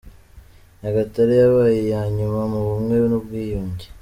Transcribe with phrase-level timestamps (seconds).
[0.79, 3.85] Nyagatare yabaye i ya nyuma mu bumwe n’Ubwiyunge.